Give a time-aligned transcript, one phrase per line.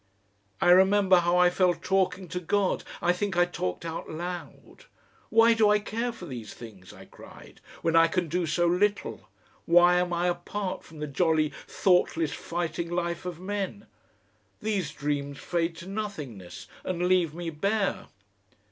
[0.59, 4.85] I remember how I fell talking to God I think I talked out loud.
[5.29, 9.29] "Why do I care for these things?" I cried, "when I can do so little!
[9.67, 13.85] Why am I apart from the jolly thoughtless fighting life of men?
[14.59, 18.07] These dreams fade to nothingness, and leave me bare!"